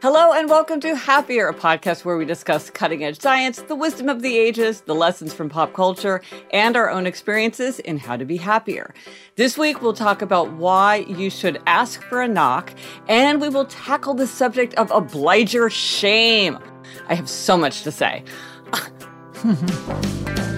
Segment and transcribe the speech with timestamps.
[0.00, 4.08] Hello and welcome to Happier, a podcast where we discuss cutting edge science, the wisdom
[4.08, 8.24] of the ages, the lessons from pop culture, and our own experiences in how to
[8.24, 8.94] be happier.
[9.34, 12.72] This week we'll talk about why you should ask for a knock,
[13.08, 16.60] and we will tackle the subject of obliger shame.
[17.08, 18.22] I have so much to say.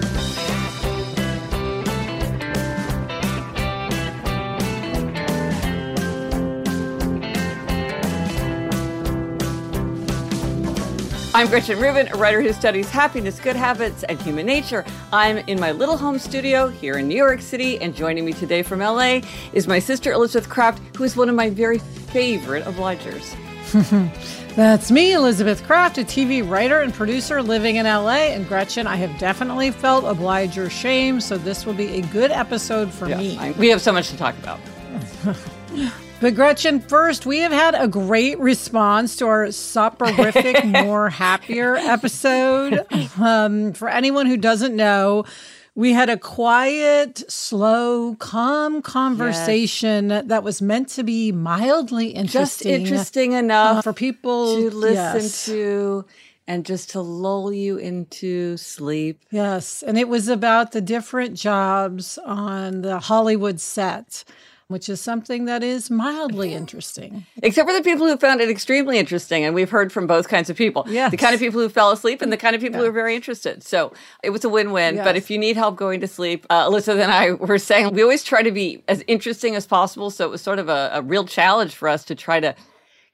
[11.41, 14.85] I'm Gretchen Rubin, a writer who studies happiness, good habits, and human nature.
[15.11, 18.61] I'm in my little home studio here in New York City, and joining me today
[18.61, 19.21] from LA
[19.51, 23.35] is my sister Elizabeth Craft, who is one of my very favorite obligers.
[24.55, 28.27] That's me, Elizabeth Craft, a TV writer and producer living in LA.
[28.35, 32.93] And Gretchen, I have definitely felt obliger shame, so this will be a good episode
[32.93, 33.37] for Yeah, me.
[33.39, 34.59] I- we have so much to talk about.
[36.21, 42.85] But Gretchen, first, we have had a great response to our soporific, more happier episode.
[43.19, 45.25] Um, for anyone who doesn't know,
[45.73, 52.41] we had a quiet, slow, calm conversation that was meant to be mildly interesting.
[52.41, 55.45] Just interesting, interesting enough uh, for people to listen yes.
[55.45, 56.05] to
[56.45, 59.23] and just to lull you into sleep.
[59.31, 64.23] Yes, and it was about the different jobs on the Hollywood set,
[64.71, 67.25] which is something that is mildly interesting.
[67.43, 69.43] Except for the people who found it extremely interesting.
[69.43, 70.85] And we've heard from both kinds of people.
[70.87, 71.11] Yes.
[71.11, 73.15] The kind of people who fell asleep and the kind of people who are very
[73.15, 73.63] interested.
[73.63, 73.93] So
[74.23, 74.95] it was a win win.
[74.95, 78.01] But if you need help going to sleep, uh, Elizabeth and I were saying we
[78.01, 80.09] always try to be as interesting as possible.
[80.09, 82.55] So it was sort of a, a real challenge for us to try to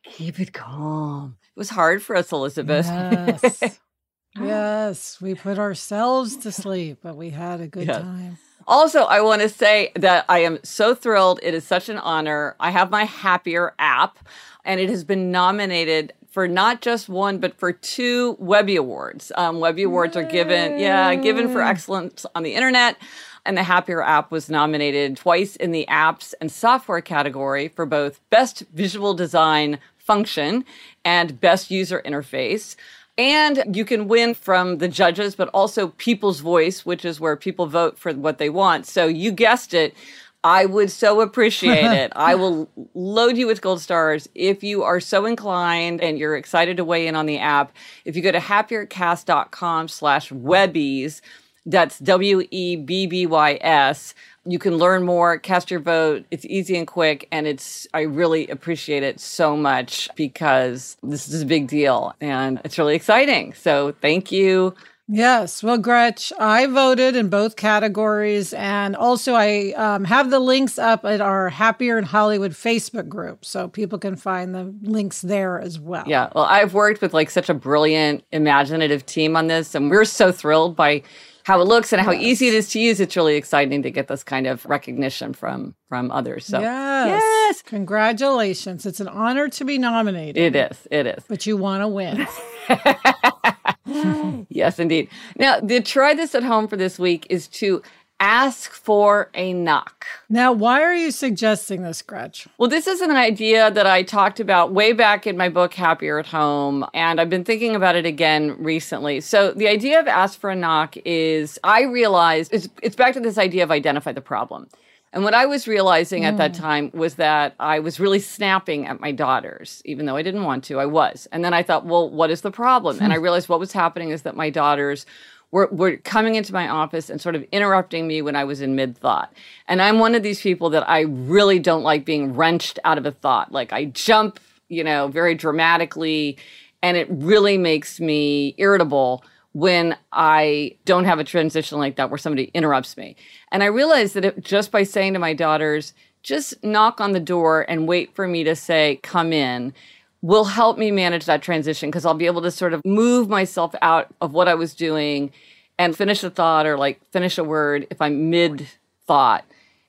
[0.03, 1.37] keep it calm.
[1.55, 2.85] It was hard for us, Elizabeth.
[2.85, 3.79] Yes.
[4.39, 8.01] yes, we put ourselves to sleep, but we had a good Yes.
[8.01, 8.37] time.
[8.67, 11.39] Also, I want to say that I am so thrilled.
[11.41, 12.55] It is such an honor.
[12.59, 14.19] I have my Happier app,
[14.65, 19.31] and it has been nominated for not just one, but for two Webby Awards.
[19.35, 22.97] Um, Webby Awards are given, yeah, given for excellence on the internet.
[23.45, 28.19] And the Happier app was nominated twice in the apps and software category for both
[28.29, 30.65] Best Visual Design Function
[31.05, 32.75] and Best User Interface.
[33.17, 37.65] And you can win from the judges, but also people's voice, which is where people
[37.65, 38.85] vote for what they want.
[38.85, 39.95] So you guessed it.
[40.43, 42.13] I would so appreciate it.
[42.15, 46.77] I will load you with gold stars if you are so inclined and you're excited
[46.77, 47.75] to weigh in on the app.
[48.05, 51.21] If you go to happiercast.com slash webbies,
[51.67, 54.15] that's W E B B Y S.
[54.45, 56.25] You can learn more, cast your vote.
[56.31, 61.41] It's easy and quick, and it's I really appreciate it so much because this is
[61.41, 63.53] a big deal and it's really exciting.
[63.53, 64.73] So thank you.
[65.09, 65.63] Yes.
[65.63, 68.53] Well, Gretch, I voted in both categories.
[68.53, 73.45] And also, I um, have the links up at our Happier in Hollywood Facebook group.
[73.45, 76.03] So people can find the links there as well.
[76.07, 76.29] Yeah.
[76.35, 80.33] Well, I've worked with like such a brilliant, imaginative team on this, and we're so
[80.33, 81.03] thrilled by
[81.47, 82.99] how it looks and how easy it is to use.
[82.99, 86.45] It's really exciting to get this kind of recognition from from others.
[86.45, 87.21] So Yes.
[87.23, 87.61] Yes.
[87.61, 88.85] Congratulations.
[88.85, 90.55] It's an honor to be nominated.
[90.55, 90.87] it is.
[90.91, 91.23] It is.
[91.29, 92.27] But you want to win.
[94.49, 95.07] Yes, indeed.
[95.37, 97.81] Now, the try this at home for this week is to
[98.19, 100.05] ask for a knock.
[100.29, 102.47] Now, why are you suggesting this, Gretch?
[102.57, 106.17] Well, this is an idea that I talked about way back in my book, Happier
[106.19, 109.21] at Home, and I've been thinking about it again recently.
[109.21, 113.19] So, the idea of ask for a knock is I realized it's, it's back to
[113.19, 114.67] this idea of identify the problem.
[115.13, 116.27] And what I was realizing mm.
[116.27, 116.57] at that mm.
[116.57, 120.63] time was that I was really snapping at my daughters, even though I didn't want
[120.65, 121.27] to, I was.
[121.31, 122.97] And then I thought, well, what is the problem?
[122.99, 125.05] and I realized what was happening is that my daughters
[125.51, 128.75] were, were coming into my office and sort of interrupting me when I was in
[128.75, 129.33] mid thought.
[129.67, 133.05] And I'm one of these people that I really don't like being wrenched out of
[133.05, 133.51] a thought.
[133.51, 136.37] Like I jump, you know, very dramatically,
[136.81, 139.23] and it really makes me irritable
[139.53, 143.15] when I don't have a transition like that where somebody interrupts me.
[143.51, 147.19] And I realized that it, just by saying to my daughters, just knock on the
[147.19, 149.73] door and wait for me to say, come in
[150.21, 153.75] will help me manage that transition because I'll be able to sort of move myself
[153.81, 155.31] out of what I was doing
[155.77, 158.67] and finish a thought or like finish a word if I'm mid
[159.05, 159.45] thought.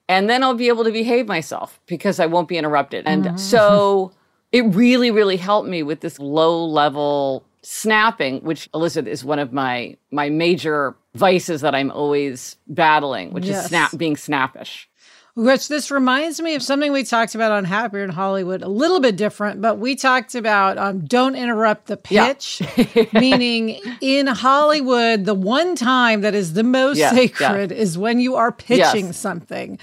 [0.08, 3.04] And then I'll be able to behave myself because I won't be interrupted.
[3.06, 3.36] And mm-hmm.
[3.36, 4.12] so
[4.52, 9.52] it really, really helped me with this low level snapping, which Elizabeth is one of
[9.52, 13.64] my my major vices that I'm always battling, which yes.
[13.64, 14.87] is snap being snappish.
[15.38, 18.98] Which this reminds me of something we talked about on Happier in Hollywood, a little
[18.98, 23.04] bit different, but we talked about um, don't interrupt the pitch, yeah.
[23.12, 28.50] meaning in Hollywood, the one time that is the most sacred is when you are
[28.50, 29.16] pitching yes.
[29.16, 29.78] something.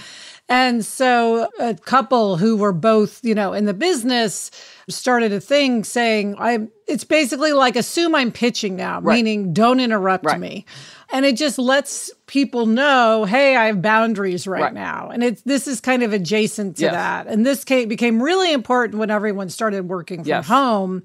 [0.49, 4.51] And so a couple who were both, you know, in the business
[4.89, 9.15] started a thing saying, I it's basically like assume I'm pitching now, right.
[9.15, 10.39] meaning don't interrupt right.
[10.39, 10.65] me
[11.11, 14.73] and it just lets people know hey i have boundaries right, right.
[14.73, 16.93] now and it's this is kind of adjacent to yes.
[16.93, 20.47] that and this came, became really important when everyone started working from yes.
[20.47, 21.03] home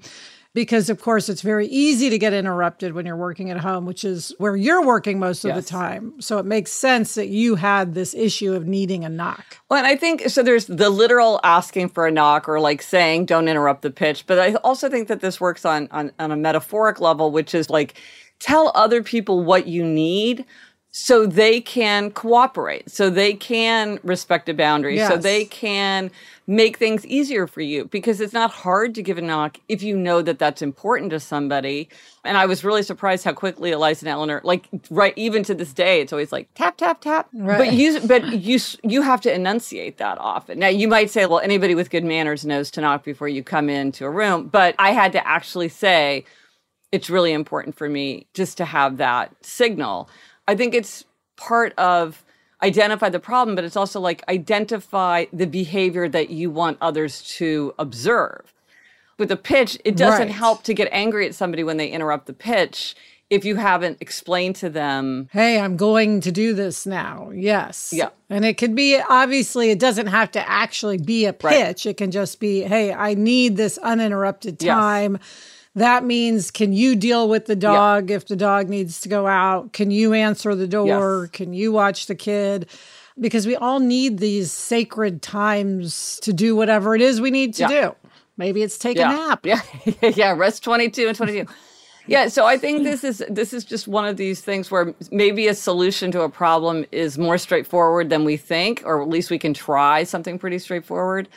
[0.53, 4.03] because of course it's very easy to get interrupted when you're working at home which
[4.03, 5.63] is where you're working most of yes.
[5.63, 6.19] the time.
[6.19, 9.57] So it makes sense that you had this issue of needing a knock.
[9.69, 13.25] Well and i think so there's the literal asking for a knock or like saying
[13.25, 14.25] don't interrupt the pitch.
[14.27, 17.69] But i also think that this works on on, on a metaphoric level which is
[17.69, 17.95] like
[18.39, 20.45] tell other people what you need
[20.93, 25.09] so they can cooperate, so they can respect a boundary, yes.
[25.09, 26.11] so they can
[26.47, 29.95] make things easier for you because it's not hard to give a knock if you
[29.95, 31.87] know that that's important to somebody.
[32.25, 35.71] And I was really surprised how quickly Eliza and Eleanor, like right, even to this
[35.71, 37.29] day, it's always like tap tap tap.
[37.33, 37.57] Right.
[37.57, 40.59] But you, but you, you have to enunciate that often.
[40.59, 43.69] Now you might say, well, anybody with good manners knows to knock before you come
[43.69, 46.25] into a room, but I had to actually say
[46.91, 50.09] it's really important for me just to have that signal.
[50.47, 51.05] I think it's
[51.37, 52.23] part of
[52.61, 57.73] identify the problem, but it's also like identify the behavior that you want others to
[57.79, 58.53] observe.
[59.17, 60.31] With a pitch, it doesn't right.
[60.31, 62.95] help to get angry at somebody when they interrupt the pitch
[63.29, 67.31] if you haven't explained to them, hey, I'm going to do this now.
[67.33, 67.93] Yes.
[67.95, 68.09] Yeah.
[68.29, 71.43] And it could be obviously, it doesn't have to actually be a pitch.
[71.43, 71.85] Right.
[71.85, 75.13] It can just be, hey, I need this uninterrupted time.
[75.13, 79.27] Yes that means can you deal with the dog if the dog needs to go
[79.27, 79.73] out?
[79.73, 81.23] Can you answer the door?
[81.23, 81.31] Yes.
[81.31, 82.69] Can you watch the kid?
[83.19, 87.67] Because we all need these sacred times to do whatever it is we need to
[87.67, 87.95] do.
[88.37, 89.11] Maybe it's take yeah.
[89.11, 89.45] a nap.
[89.45, 89.61] Yeah.
[90.01, 90.31] yeah.
[90.35, 91.45] Rest 22 and 22.
[92.07, 95.47] Yeah, so I think this is this is just one of these things where maybe
[95.47, 99.37] a solution to a problem is more straightforward than we think, or at least we
[99.37, 101.29] can try something pretty straightforward.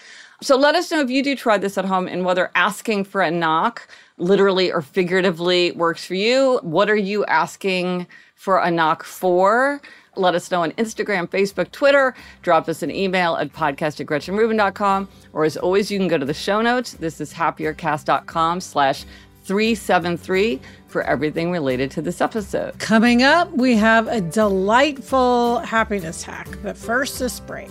[0.42, 3.22] So let us know if you do try this at home and whether asking for
[3.22, 3.88] a knock
[4.18, 6.58] literally or figuratively works for you.
[6.62, 9.80] What are you asking for a knock for?
[10.16, 12.14] Let us know on Instagram, Facebook, Twitter.
[12.42, 15.08] Drop us an email at podcast at gretchenrubin.com.
[15.32, 16.92] Or as always, you can go to the show notes.
[16.92, 19.04] This is happiercast.com slash
[19.44, 22.78] 373 for everything related to this episode.
[22.78, 26.48] Coming up, we have a delightful happiness hack.
[26.62, 27.70] But first, this break.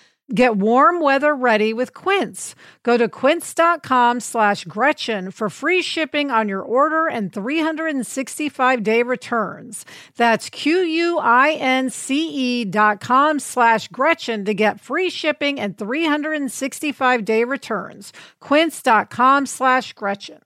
[0.33, 2.55] Get warm weather ready with Quince.
[2.83, 9.83] Go to quince.com slash Gretchen for free shipping on your order and 365 day returns.
[10.15, 10.95] That's Q-U-I-N-C-E
[12.65, 18.13] dot com slash Gretchen to get free shipping and 365 day returns.
[18.39, 20.39] Quince.com slash Gretchen.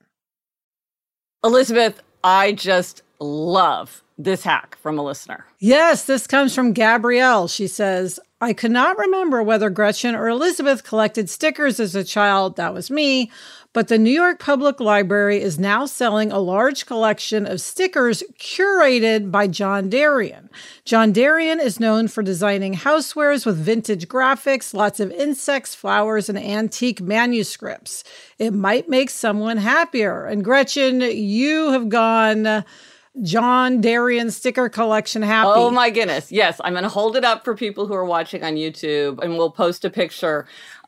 [1.44, 5.46] Elizabeth, I just love this hack from a listener.
[5.60, 7.48] Yes, this comes from Gabrielle.
[7.48, 12.58] She says, I could not remember whether Gretchen or Elizabeth collected stickers as a child.
[12.58, 13.32] That was me.
[13.72, 19.32] But the New York Public Library is now selling a large collection of stickers curated
[19.32, 20.50] by John Derian.
[20.84, 26.38] John Derian is known for designing housewares with vintage graphics, lots of insects, flowers, and
[26.38, 28.04] antique manuscripts.
[28.38, 30.26] It might make someone happier.
[30.26, 32.66] And Gretchen, you have gone.
[33.22, 35.52] John Derian sticker collection happy.
[35.54, 36.32] Oh my goodness.
[36.32, 39.38] Yes, I'm going to hold it up for people who are watching on YouTube and
[39.38, 40.46] we'll post a picture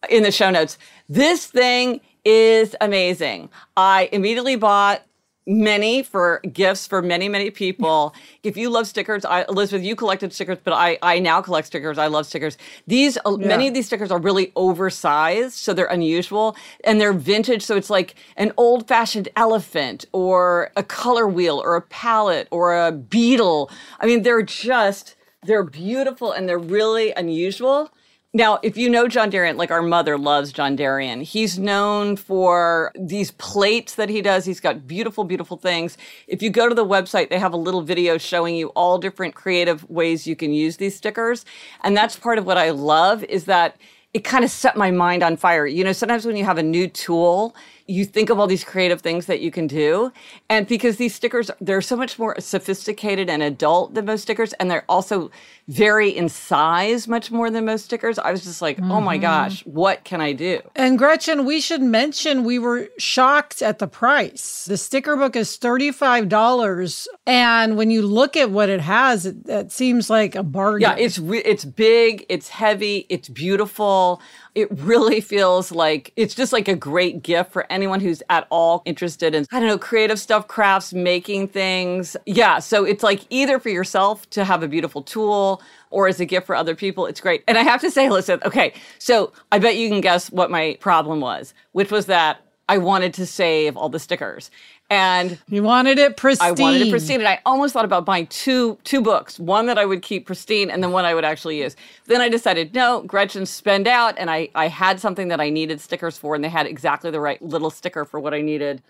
[0.09, 0.77] in the show notes.
[1.07, 3.49] This thing is amazing.
[3.77, 5.03] I immediately bought
[5.47, 8.13] many for gifts for many many people.
[8.43, 11.97] If you love stickers I, elizabeth you collected stickers but i i now collect stickers.
[11.97, 12.57] I love stickers.
[12.85, 13.47] These uh, yeah.
[13.47, 17.89] many of these stickers are really oversized so they're unusual and they're vintage so it's
[17.89, 23.71] like an old fashioned elephant or a color wheel or a palette or a beetle.
[23.99, 27.89] I mean they're just they're beautiful and they're really unusual
[28.37, 32.91] now, if you know John Derian, like our mother loves John Derian, he's known for
[32.93, 34.45] these plates that he does.
[34.45, 35.97] He's got beautiful, beautiful things.
[36.27, 39.33] If you go to the website, they have a little video showing you all different
[39.33, 41.45] creative ways you can use these stickers.
[41.83, 43.75] And that's part of what I love is that
[44.13, 45.65] it kind of set my mind on fire.
[45.65, 47.55] You know, sometimes when you have a new tool,
[47.87, 50.11] you think of all these creative things that you can do.
[50.49, 54.53] And because these stickers, they're so much more sophisticated and adult than most stickers.
[54.53, 55.31] And they're also
[55.69, 58.19] very in size, much more than most stickers.
[58.19, 58.91] I was just like, mm-hmm.
[58.91, 59.21] oh my mm-hmm.
[59.21, 60.61] gosh, what can I do?
[60.75, 64.65] And Gretchen, we should mention we were shocked at the price.
[64.65, 67.07] The sticker book is $35.
[67.25, 70.81] And when you look at what it has, it, it seems like a bargain.
[70.81, 74.21] Yeah, it's, re- it's big, it's heavy, it's beautiful
[74.57, 78.81] it really feels like it's just like a great gift for anyone who's at all
[78.85, 82.17] interested in, I don't know, creative stuff, crafts, making things.
[82.25, 82.57] Yeah.
[82.57, 85.61] So it's like either for yourself to have a beautiful tool
[85.91, 87.05] or as a gift for other people.
[87.05, 87.43] It's great.
[87.47, 90.75] And I have to say, listen, okay, so I bet you can guess what my
[90.79, 94.49] problem was, which was that I wanted to save all the stickers.
[94.89, 96.47] And you wanted it pristine.
[96.47, 97.19] I wanted it pristine.
[97.19, 100.69] And I almost thought about buying two two books, one that I would keep pristine
[100.69, 101.75] and then one I would actually use.
[102.05, 104.15] Then I decided, no, Gretchen spend out.
[104.17, 107.19] And I, I had something that I needed stickers for, and they had exactly the
[107.19, 108.81] right little sticker for what I needed.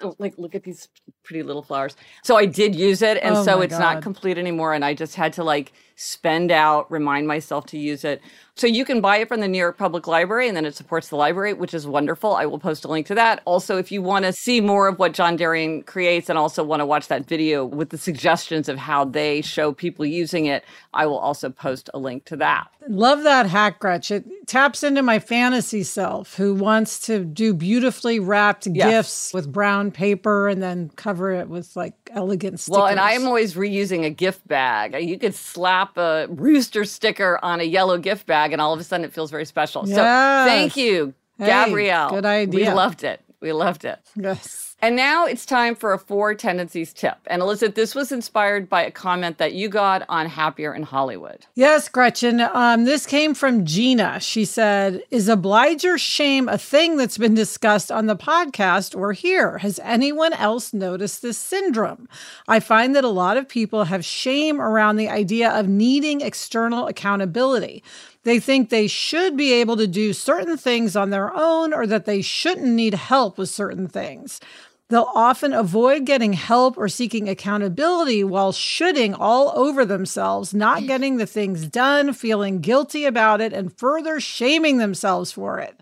[0.00, 0.88] So, like, look at these
[1.22, 1.96] pretty little flowers.
[2.22, 3.94] So I did use it, and oh so it's God.
[3.94, 4.72] not complete anymore.
[4.72, 8.22] And I just had to like spend out, remind myself to use it.
[8.54, 11.08] So you can buy it from the New York Public Library and then it supports
[11.08, 12.34] the library, which is wonderful.
[12.34, 13.40] I will post a link to that.
[13.46, 16.80] Also, if you want to see more of what John Derian creates and also want
[16.80, 21.06] to watch that video with the suggestions of how they show people using it, I
[21.06, 22.68] will also post a link to that.
[22.88, 24.10] Love that hack, Gretch.
[24.10, 28.90] It taps into my fantasy self who wants to do beautifully wrapped yes.
[28.90, 32.78] gifts with brown paper and then cover it with like elegant stickers.
[32.78, 34.94] Well, and I am always reusing a gift bag.
[35.02, 38.84] You could slap a rooster sticker on a yellow gift bag, and all of a
[38.84, 39.84] sudden it feels very special.
[39.86, 39.96] Yes.
[39.96, 42.10] So thank you, hey, Gabrielle.
[42.10, 42.70] Good idea.
[42.70, 43.20] We loved it.
[43.40, 43.98] We loved it.
[44.14, 44.72] Yes.
[44.82, 47.16] And now it's time for a four tendencies tip.
[47.28, 51.46] And Elizabeth, this was inspired by a comment that you got on Happier in Hollywood.
[51.54, 52.40] Yes, Gretchen.
[52.40, 54.18] Um, this came from Gina.
[54.18, 59.58] She said, Is obliger shame a thing that's been discussed on the podcast or here?
[59.58, 62.08] Has anyone else noticed this syndrome?
[62.48, 66.88] I find that a lot of people have shame around the idea of needing external
[66.88, 67.84] accountability.
[68.24, 72.04] They think they should be able to do certain things on their own or that
[72.04, 74.40] they shouldn't need help with certain things.
[74.88, 81.16] They'll often avoid getting help or seeking accountability while shooting all over themselves, not getting
[81.16, 85.80] the things done, feeling guilty about it, and further shaming themselves for it.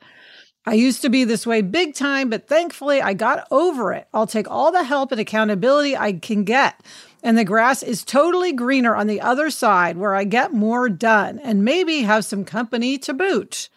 [0.65, 4.07] I used to be this way big time, but thankfully I got over it.
[4.15, 6.81] I'll take all the help and accountability I can get.
[7.23, 11.39] And the grass is totally greener on the other side where I get more done
[11.39, 13.69] and maybe have some company to boot.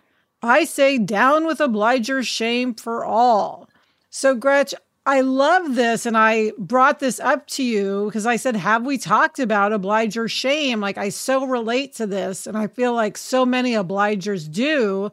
[0.42, 3.70] I say down with obliger shame for all.
[4.10, 4.74] So, Gretch,
[5.06, 6.06] I love this.
[6.06, 10.28] And I brought this up to you because I said, Have we talked about obliger
[10.28, 10.80] shame?
[10.80, 12.48] Like, I so relate to this.
[12.48, 15.12] And I feel like so many obligers do.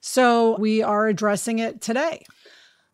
[0.00, 2.24] So, we are addressing it today.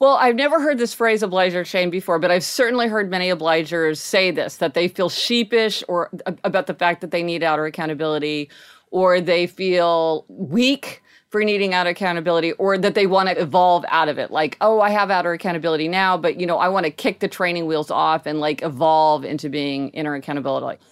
[0.01, 3.99] Well, I've never heard this phrase obliger shame before, but I've certainly heard many obligers
[3.99, 6.11] say this that they feel sheepish or
[6.43, 8.49] about the fact that they need outer accountability
[8.91, 14.09] or they feel weak for needing outer accountability or that they want to evolve out
[14.09, 14.31] of it.
[14.31, 17.29] Like, oh, I have outer accountability now, but you know, I want to kick the
[17.29, 20.83] training wheels off and like evolve into being inner accountability.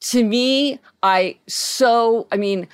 [0.00, 2.66] To me, I so, I mean,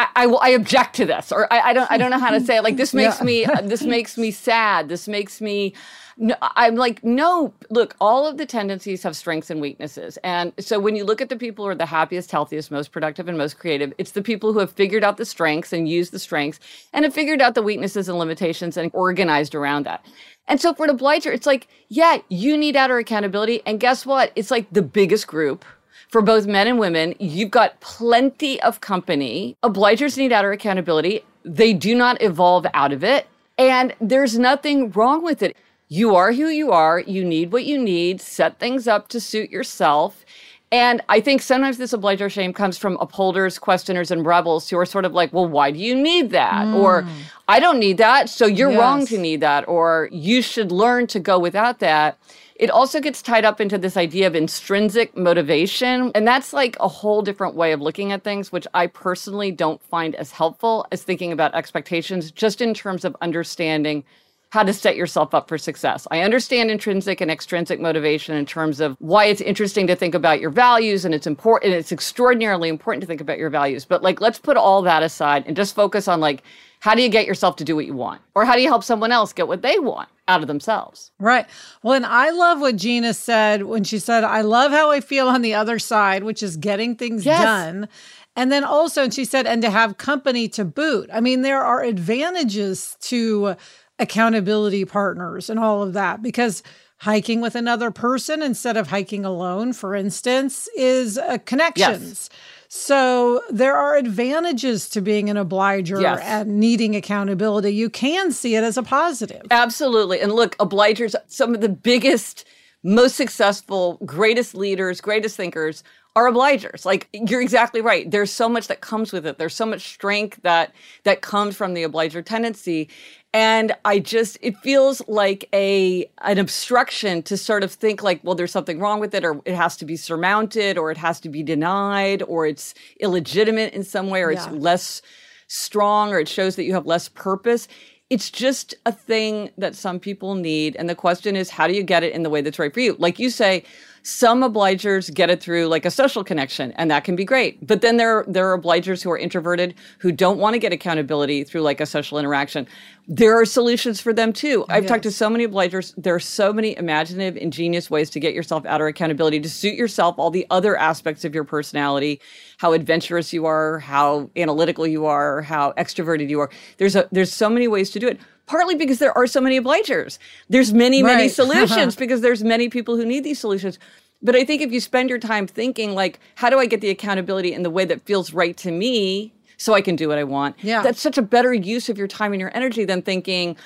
[0.00, 2.40] I, I, I object to this, or I, I, don't, I don't know how to
[2.40, 2.64] say it.
[2.64, 3.24] Like, this makes yeah.
[3.24, 4.88] me, this makes me sad.
[4.88, 5.74] This makes me,
[6.16, 10.18] no, I'm like, no, look, all of the tendencies have strengths and weaknesses.
[10.24, 13.28] And so when you look at the people who are the happiest, healthiest, most productive,
[13.28, 16.18] and most creative, it's the people who have figured out the strengths and used the
[16.18, 16.60] strengths
[16.92, 20.04] and have figured out the weaknesses and limitations and organized around that.
[20.48, 23.62] And so for an obliger, it's like, yeah, you need outer accountability.
[23.66, 24.32] And guess what?
[24.34, 25.64] It's like the biggest group
[26.10, 27.14] for both men and women.
[27.18, 29.56] You've got plenty of company.
[29.62, 31.24] Obligers need outer accountability.
[31.44, 33.26] They do not evolve out of it.
[33.58, 35.56] And there's nothing wrong with it
[35.90, 37.00] you are who you are.
[37.00, 38.20] You need what you need.
[38.20, 40.24] Set things up to suit yourself.
[40.72, 44.86] And I think sometimes this obliger shame comes from upholders, questioners, and rebels who are
[44.86, 46.64] sort of like, well, why do you need that?
[46.68, 46.76] Mm.
[46.76, 47.04] Or
[47.48, 48.78] I don't need that, so you're yes.
[48.78, 49.66] wrong to need that.
[49.66, 52.16] Or you should learn to go without that.
[52.60, 56.12] It also gets tied up into this idea of intrinsic motivation.
[56.14, 59.82] And that's like a whole different way of looking at things, which I personally don't
[59.82, 64.04] find as helpful as thinking about expectations, just in terms of understanding
[64.50, 66.06] how to set yourself up for success.
[66.10, 70.40] I understand intrinsic and extrinsic motivation in terms of why it's interesting to think about
[70.40, 73.86] your values and it's important it's extraordinarily important to think about your values.
[73.86, 76.42] But like let's put all that aside and just focus on like
[76.80, 78.20] how do you get yourself to do what you want?
[78.34, 81.10] Or how do you help someone else get what they want out of themselves?
[81.18, 81.46] Right.
[81.82, 85.28] Well, and I love what Gina said when she said, I love how I feel
[85.28, 87.42] on the other side, which is getting things yes.
[87.42, 87.88] done.
[88.36, 91.10] And then also, and she said, and to have company to boot.
[91.12, 93.56] I mean, there are advantages to
[93.98, 96.62] accountability partners and all of that because
[96.98, 102.40] hiking with another person instead of hiking alone for instance is uh, connections yes.
[102.72, 106.20] So there are advantages to being an obliger yes.
[106.22, 111.54] and needing accountability you can see it as a positive absolutely and look obligers some
[111.54, 112.44] of the biggest
[112.82, 115.82] most successful greatest leaders greatest thinkers
[116.16, 116.84] are obligers.
[116.84, 118.10] Like you're exactly right.
[118.10, 119.38] There's so much that comes with it.
[119.38, 122.88] There's so much strength that that comes from the obliger tendency.
[123.32, 128.34] And I just it feels like a an obstruction to sort of think like, well,
[128.34, 131.28] there's something wrong with it, or it has to be surmounted, or it has to
[131.28, 134.44] be denied, or it's illegitimate in some way, or yeah.
[134.44, 135.00] it's less
[135.46, 137.68] strong, or it shows that you have less purpose
[138.10, 140.74] it's just a thing that some people need.
[140.76, 142.80] And the question is, how do you get it in the way that's right for
[142.80, 142.96] you?
[142.98, 143.62] Like you say,
[144.02, 147.66] some obligers get it through like a social connection, and that can be great.
[147.66, 151.44] But then there, there are obligers who are introverted who don't want to get accountability
[151.44, 152.66] through like a social interaction.
[153.08, 154.64] There are solutions for them too.
[154.68, 154.90] I've yes.
[154.90, 155.94] talked to so many obligers.
[155.96, 159.74] There are so many imaginative, ingenious ways to get yourself out of accountability to suit
[159.74, 162.20] yourself, all the other aspects of your personality,
[162.58, 166.50] how adventurous you are, how analytical you are, how extroverted you are.
[166.78, 169.60] There's a, there's so many ways to do it partly because there are so many
[169.60, 170.18] obligers.
[170.48, 171.14] There's many, right.
[171.14, 173.78] many solutions because there's many people who need these solutions.
[174.22, 176.90] But I think if you spend your time thinking like, how do I get the
[176.90, 180.24] accountability in the way that feels right to me so I can do what I
[180.24, 180.56] want?
[180.62, 180.82] Yeah.
[180.82, 183.56] That's such a better use of your time and your energy than thinking,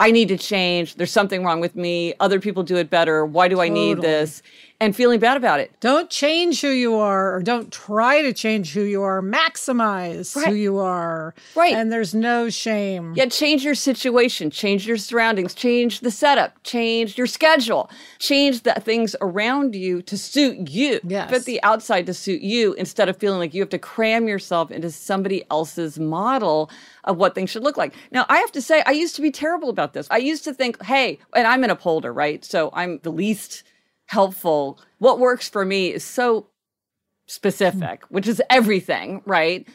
[0.00, 0.94] I need to change.
[0.94, 2.14] There's something wrong with me.
[2.20, 3.26] Other people do it better.
[3.26, 3.70] Why do totally.
[3.70, 4.42] I need this?
[4.80, 5.70] And feeling bad about it.
[5.80, 9.20] Don't change who you are or don't try to change who you are.
[9.20, 10.48] Maximize right.
[10.48, 11.34] who you are.
[11.54, 11.74] Right.
[11.74, 13.12] And there's no shame.
[13.14, 18.72] Yeah, change your situation, change your surroundings, change the setup, change your schedule, change the
[18.72, 20.98] things around you to suit you.
[21.04, 21.30] Yes.
[21.30, 24.70] Fit the outside to suit you instead of feeling like you have to cram yourself
[24.70, 26.70] into somebody else's model
[27.04, 27.94] of what things should look like.
[28.12, 30.06] Now, I have to say, I used to be terrible about this.
[30.10, 32.42] I used to think, hey, and I'm an upholder, right?
[32.44, 33.64] So I'm the least
[34.10, 34.80] helpful.
[34.98, 36.48] What works for me is so
[37.26, 38.14] specific, hmm.
[38.14, 39.66] which is everything, right?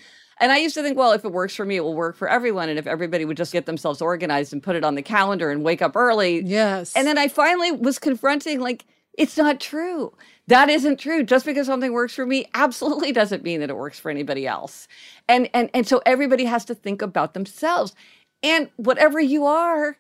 [0.42, 2.28] And I used to think, well, if it works for me, it will work for
[2.28, 2.68] everyone.
[2.68, 5.64] And if everybody would just get themselves organized and put it on the calendar and
[5.64, 6.42] wake up early.
[6.42, 6.94] Yes.
[6.98, 8.86] And then I finally was confronting, like,
[9.18, 10.14] it's not true.
[10.48, 11.24] That isn't true.
[11.24, 14.90] Just because something works for me absolutely doesn't mean that it works for anybody else.
[15.30, 17.96] And and and so everybody has to think about themselves.
[18.44, 19.96] And whatever you are,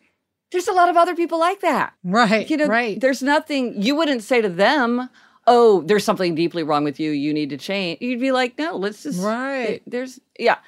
[0.56, 1.94] there's a lot of other people like that.
[2.02, 2.50] Right.
[2.50, 2.98] You know, right.
[3.00, 5.10] there's nothing you wouldn't say to them,
[5.46, 7.12] "Oh, there's something deeply wrong with you.
[7.12, 9.82] You need to change." You'd be like, "No, let's just Right.
[9.86, 10.60] There's yeah.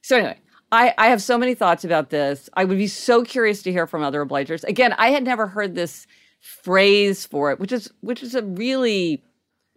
[0.00, 0.38] So anyway,
[0.72, 2.48] I, I have so many thoughts about this.
[2.54, 4.64] I would be so curious to hear from other obligers.
[4.64, 6.06] Again, I had never heard this
[6.40, 9.22] phrase for it, which is which is a really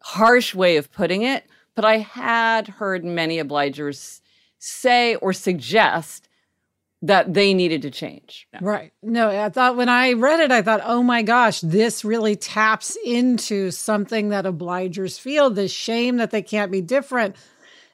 [0.02, 1.44] harsh way of putting it,
[1.76, 4.22] but I had heard many obligers
[4.60, 6.27] say or suggest
[7.02, 8.48] that they needed to change.
[8.60, 8.92] Right.
[9.04, 12.98] No, I thought when I read it, I thought, oh my gosh, this really taps
[13.06, 17.36] into something that obligers feel the shame that they can't be different.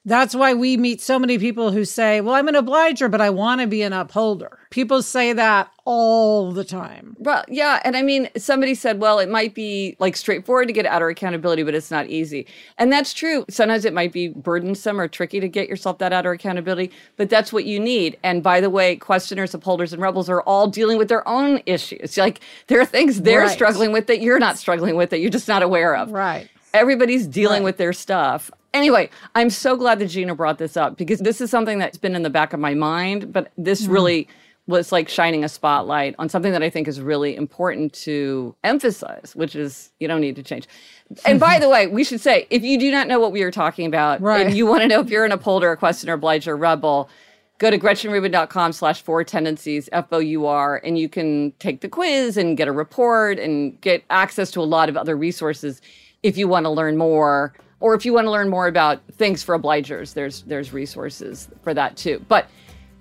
[0.06, 3.30] That's why we meet so many people who say, Well, I'm an obliger, but I
[3.30, 4.60] want to be an upholder.
[4.70, 7.16] People say that all the time.
[7.20, 7.80] Well, yeah.
[7.86, 11.64] And I mean, somebody said, Well, it might be like straightforward to get outer accountability,
[11.64, 12.46] but it's not easy.
[12.78, 13.46] And that's true.
[13.50, 17.54] Sometimes it might be burdensome or tricky to get yourself that outer accountability, but that's
[17.54, 18.18] what you need.
[18.24, 22.18] And by the way, questioners, upholders, and rebels are all dealing with their own issues.
[22.18, 23.52] Like there are things they're right.
[23.52, 26.12] struggling with that you're not struggling with that you're just not aware of.
[26.12, 26.50] Right.
[26.74, 27.66] Everybody's dealing right.
[27.66, 28.52] with their stuff.
[28.74, 32.16] Anyway, I'm so glad that Gina brought this up because this is something that's been
[32.16, 33.92] in the back of my mind, but this mm.
[33.92, 34.28] really
[34.66, 39.36] was like shining a spotlight on something that I think is really important to emphasize,
[39.36, 40.68] which is you don't need to change.
[41.26, 43.52] And by the way, we should say if you do not know what we are
[43.52, 44.46] talking about right.
[44.46, 47.10] and you want to know if you're an upholder, a questioner, obliger, rebel,
[47.58, 51.90] go to gretchenrubin.com slash four tendencies, F O U R, and you can take the
[51.90, 55.82] quiz and get a report and get access to a lot of other resources
[56.24, 59.44] if you want to learn more or if you want to learn more about things
[59.44, 62.24] for obligers, there's there's resources for that too.
[62.28, 62.48] But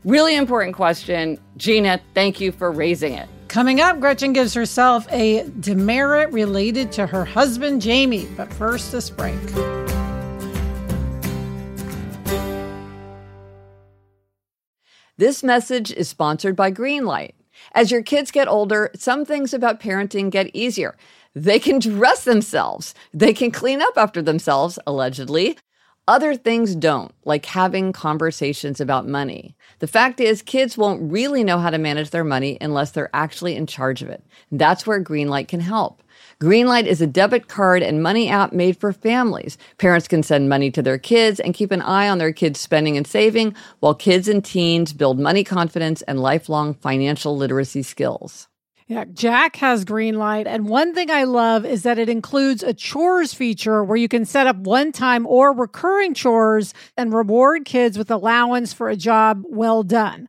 [0.04, 2.00] really important question, Gina.
[2.14, 3.28] Thank you for raising it.
[3.48, 8.26] Coming up, Gretchen gives herself a demerit related to her husband Jamie.
[8.36, 9.38] But first, this break.
[15.18, 17.32] This message is sponsored by Greenlight.
[17.74, 20.96] As your kids get older, some things about parenting get easier.
[21.34, 22.94] They can dress themselves.
[23.14, 25.56] They can clean up after themselves, allegedly.
[26.08, 29.56] Other things don't, like having conversations about money.
[29.78, 33.54] The fact is, kids won't really know how to manage their money unless they're actually
[33.54, 34.22] in charge of it.
[34.50, 36.02] That's where Greenlight can help.
[36.40, 39.56] Greenlight is a debit card and money app made for families.
[39.78, 42.96] Parents can send money to their kids and keep an eye on their kids' spending
[42.96, 48.48] and saving, while kids and teens build money confidence and lifelong financial literacy skills.
[48.92, 50.46] Yeah, Jack has Greenlight.
[50.46, 54.26] And one thing I love is that it includes a chores feature where you can
[54.26, 59.44] set up one time or recurring chores and reward kids with allowance for a job
[59.46, 60.28] well done.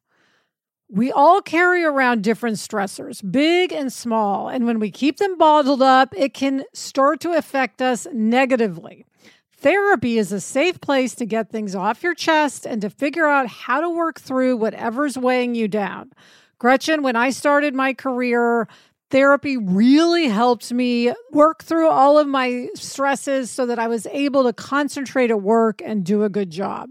[0.93, 4.49] We all carry around different stressors, big and small.
[4.49, 9.05] And when we keep them bottled up, it can start to affect us negatively.
[9.53, 13.47] Therapy is a safe place to get things off your chest and to figure out
[13.47, 16.11] how to work through whatever's weighing you down.
[16.59, 18.67] Gretchen, when I started my career,
[19.11, 24.43] therapy really helped me work through all of my stresses so that I was able
[24.43, 26.89] to concentrate at work and do a good job.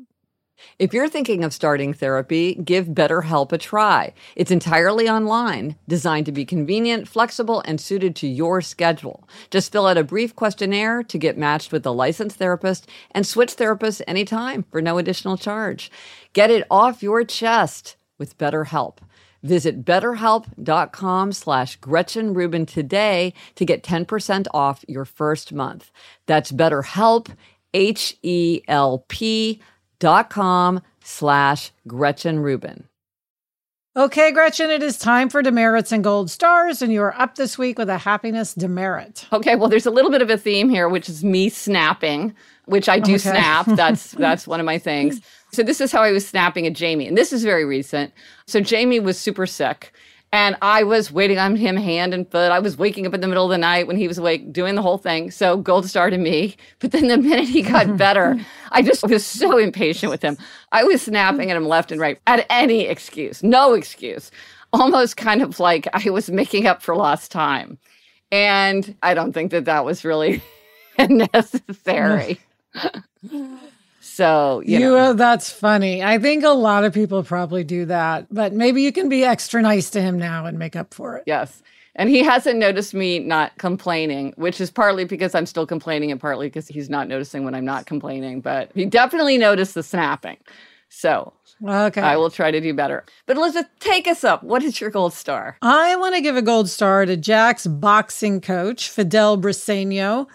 [0.79, 4.13] If you're thinking of starting therapy, give BetterHelp a try.
[4.37, 9.29] It's entirely online, designed to be convenient, flexible, and suited to your schedule.
[9.51, 13.57] Just fill out a brief questionnaire to get matched with a licensed therapist and switch
[13.57, 15.91] therapists anytime for no additional charge.
[16.33, 18.99] Get it off your chest with BetterHelp.
[19.43, 25.91] Visit betterhelp.com slash Gretchen Rubin today to get 10% off your first month.
[26.27, 27.35] That's BetterHelp,
[27.73, 29.63] H-E-L-P
[30.01, 32.89] dot com slash Gretchen Rubin.
[33.97, 37.59] Okay, Gretchen, it is time for demerits and gold stars, and you are up this
[37.59, 39.27] week with a happiness demerit.
[39.33, 42.33] Okay, well, there's a little bit of a theme here, which is me snapping,
[42.67, 43.19] which I do okay.
[43.19, 43.67] snap.
[43.69, 45.21] That's that's one of my things.
[45.53, 48.13] So this is how I was snapping at Jamie, and this is very recent.
[48.47, 49.93] So Jamie was super sick.
[50.33, 52.53] And I was waiting on him hand and foot.
[52.53, 54.77] I was waking up in the middle of the night when he was awake, doing
[54.77, 55.33] the whole thing.
[55.33, 56.57] So gold star to me.
[56.79, 58.39] But then the minute he got better,
[58.71, 60.37] I just was so impatient with him.
[60.71, 64.31] I was snapping at him left and right at any excuse, no excuse,
[64.73, 67.79] almost kind of like I was making up for lost time.
[68.31, 70.43] And I don't think that that was really
[70.99, 72.39] necessary.
[74.21, 75.13] So you, you know.
[75.15, 76.05] that's funny.
[76.05, 79.63] I think a lot of people probably do that, but maybe you can be extra
[79.63, 81.25] nice to him now and make up for it.
[81.27, 81.63] Yes.
[81.95, 86.21] And he hasn't noticed me not complaining, which is partly because I'm still complaining and
[86.21, 88.43] partly because he's not noticing when I'm not complaining.
[88.43, 90.37] But he definitely noticed the snapping.
[90.91, 91.33] So
[91.67, 92.03] okay.
[92.03, 93.07] I will try to do better.
[93.25, 94.43] But Elizabeth, take us up.
[94.43, 95.57] What is your gold star?
[95.63, 100.27] I want to give a gold star to Jack's boxing coach, Fidel Briseño.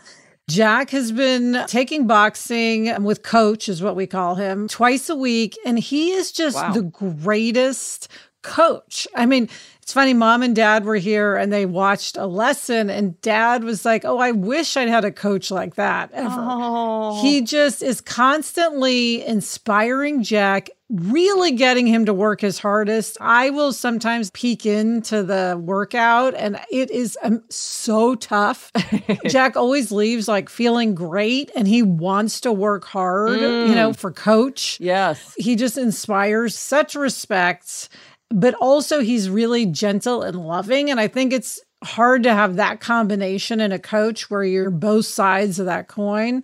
[0.47, 5.57] Jack has been taking boxing with coach, is what we call him, twice a week.
[5.65, 6.71] And he is just wow.
[6.71, 8.07] the greatest
[8.43, 9.07] coach.
[9.15, 9.49] I mean,
[9.85, 13.85] it's funny, mom and dad were here and they watched a lesson, and dad was
[13.85, 16.35] like, Oh, I wish I'd had a coach like that ever.
[16.35, 17.21] Oh.
[17.21, 23.17] He just is constantly inspiring Jack really getting him to work his hardest.
[23.21, 28.71] I will sometimes peek into the workout and it is um, so tough.
[29.27, 33.69] Jack always leaves like feeling great and he wants to work hard, mm.
[33.69, 33.95] you know, mm.
[33.95, 34.79] for coach.
[34.79, 35.33] Yes.
[35.37, 37.89] He just inspires such respect,
[38.29, 40.89] but also he's really gentle and loving.
[40.89, 45.05] And I think it's hard to have that combination in a coach where you're both
[45.05, 46.43] sides of that coin.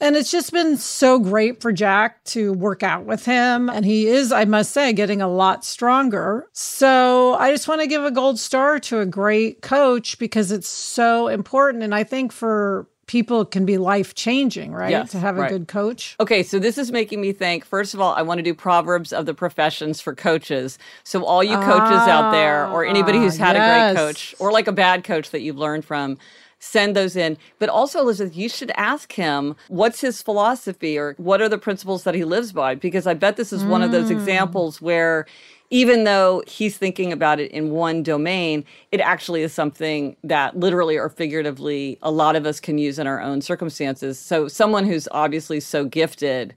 [0.00, 3.68] And it's just been so great for Jack to work out with him.
[3.68, 6.46] And he is, I must say, getting a lot stronger.
[6.52, 10.68] So I just want to give a gold star to a great coach because it's
[10.68, 11.82] so important.
[11.82, 14.90] And I think for people can be life changing, right?
[14.90, 15.50] Yes, to have a right.
[15.50, 16.14] good coach.
[16.20, 17.64] Okay, so this is making me think.
[17.64, 20.78] First of all, I want to do proverbs of the professions for coaches.
[21.02, 23.90] So all you coaches ah, out there, or anybody who's had yes.
[23.90, 26.18] a great coach, or like a bad coach that you've learned from,
[26.60, 27.38] send those in.
[27.58, 32.04] But also, Elizabeth, you should ask him what's his philosophy or what are the principles
[32.04, 32.74] that he lives by?
[32.74, 33.68] Because I bet this is mm.
[33.68, 34.12] one of those mm.
[34.12, 35.26] examples where
[35.70, 40.96] even though he's thinking about it in one domain, it actually is something that literally
[40.96, 44.18] or figuratively a lot of us can use in our own circumstances.
[44.18, 46.54] So, someone who's obviously so gifted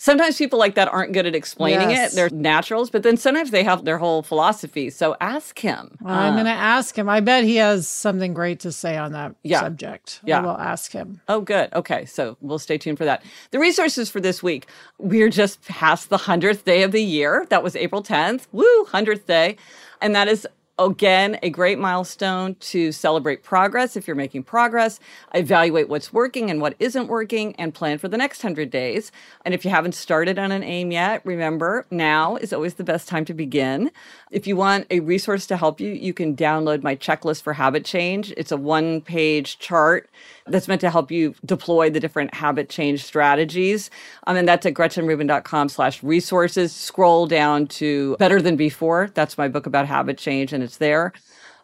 [0.00, 2.12] sometimes people like that aren't good at explaining yes.
[2.12, 2.16] it.
[2.16, 4.88] They're naturals, but then sometimes they have their whole philosophy.
[4.88, 5.98] So ask him.
[6.04, 7.08] I'm uh, going to ask him.
[7.08, 9.60] I bet he has something great to say on that yeah.
[9.60, 10.20] subject.
[10.24, 10.38] Yeah.
[10.38, 11.20] I will ask him.
[11.28, 11.72] Oh, good.
[11.74, 12.06] Okay.
[12.06, 13.22] So we'll stay tuned for that.
[13.50, 14.66] The resources for this week,
[14.98, 17.46] we're just past the 100th day of the year.
[17.50, 18.46] That was April 10th.
[18.52, 19.56] Woo, 100th day.
[20.00, 20.48] And that is
[20.80, 24.98] Again, a great milestone to celebrate progress if you're making progress,
[25.34, 29.12] evaluate what's working and what isn't working, and plan for the next 100 days.
[29.44, 33.08] And if you haven't started on an aim yet, remember now is always the best
[33.08, 33.90] time to begin.
[34.30, 37.84] If you want a resource to help you, you can download my checklist for habit
[37.84, 38.32] change.
[38.38, 40.08] It's a one page chart
[40.46, 43.90] that's meant to help you deploy the different habit change strategies.
[44.26, 46.72] Um, and that's at gretchenrubin.com slash resources.
[46.72, 49.10] Scroll down to Better Than Before.
[49.12, 51.12] That's my book about habit change, and there.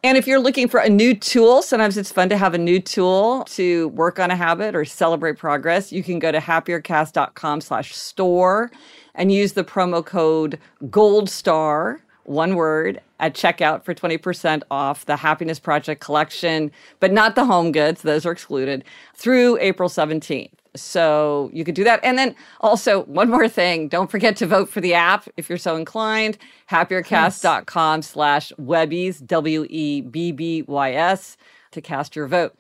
[0.05, 2.81] And if you're looking for a new tool, sometimes it's fun to have a new
[2.81, 5.91] tool to work on a habit or celebrate progress.
[5.91, 8.71] You can go to happiercast.com slash store
[9.15, 10.59] and use the promo code
[10.91, 17.35] GOLD STAR one word, at checkout for 20% off the Happiness Project collection, but not
[17.35, 20.51] the home goods, those are excluded, through April 17th.
[20.81, 22.01] So you could do that.
[22.03, 25.59] And then also, one more thing don't forget to vote for the app if you're
[25.59, 26.39] so inclined.
[26.71, 31.37] Happiercast.com slash Webbies, W E B B Y S,
[31.73, 32.55] to cast your vote.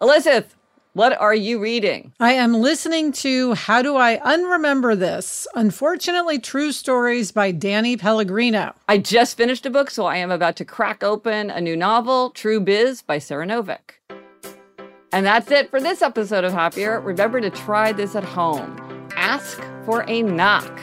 [0.00, 0.54] Elizabeth,
[0.94, 2.12] what are you reading?
[2.18, 5.46] I am listening to How Do I Unremember This?
[5.54, 8.74] Unfortunately, True Stories by Danny Pellegrino.
[8.88, 12.30] I just finished a book, so I am about to crack open a new novel,
[12.30, 13.98] True Biz by Sara Novic.
[15.12, 17.00] And that's it for this episode of Happier.
[17.00, 19.08] Remember to try this at home.
[19.16, 20.78] Ask for a knock.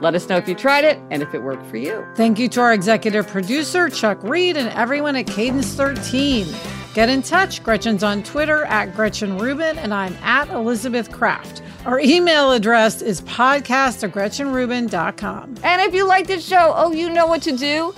[0.00, 2.06] Let us know if you tried it and if it worked for you.
[2.14, 6.46] Thank you to our executive producer, Chuck Reed, and everyone at Cadence 13.
[6.94, 7.62] Get in touch.
[7.64, 11.62] Gretchen's on Twitter at Gretchen Rubin, and I'm at Elizabeth Craft.
[11.84, 15.56] Our email address is podcast at GretchenRubin.com.
[15.64, 17.92] And if you like this show, oh, you know what to do.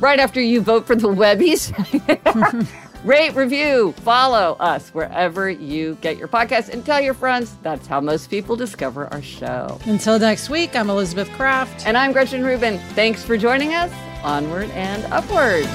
[0.00, 1.70] Right after you vote for the Webbies,
[3.04, 7.54] Rate, review, follow us wherever you get your podcasts, and tell your friends.
[7.60, 9.78] That's how most people discover our show.
[9.84, 11.86] Until next week, I'm Elizabeth Craft.
[11.86, 12.78] And I'm Gretchen Rubin.
[12.94, 13.92] Thanks for joining us.
[14.22, 15.66] Onward and upward.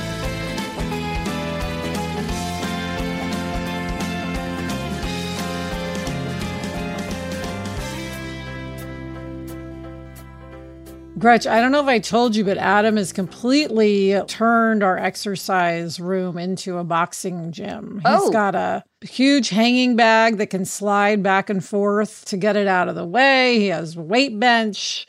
[11.19, 15.99] Gretch, I don't know if I told you, but Adam has completely turned our exercise
[15.99, 18.01] room into a boxing gym.
[18.05, 18.32] He's Oh.
[18.32, 22.88] got a huge hanging bag that can slide back and forth to get it out
[22.88, 23.60] of the way.
[23.60, 25.08] He has a weight bench,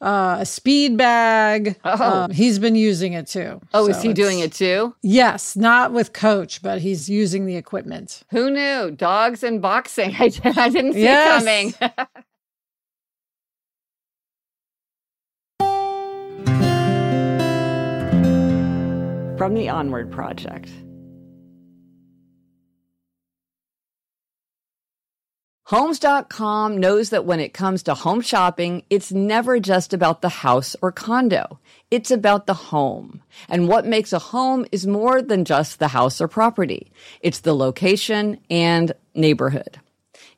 [0.00, 1.76] uh, a speed bag.
[1.84, 2.02] Oh.
[2.24, 3.60] Um, he's been using it too.
[3.72, 4.96] Oh, is he doing it too?
[5.02, 8.22] Yes, not with coach, but he's using the equipment.
[8.30, 8.90] Who knew?
[8.90, 10.16] Dogs and boxing.
[10.18, 11.44] I, I didn't see Yes.
[11.44, 11.94] it coming.
[19.42, 20.70] From the Onward Project.
[25.64, 30.76] Homes.com knows that when it comes to home shopping, it's never just about the house
[30.80, 31.58] or condo.
[31.90, 33.20] It's about the home.
[33.48, 36.92] And what makes a home is more than just the house or property.
[37.20, 39.80] It's the location and neighborhood.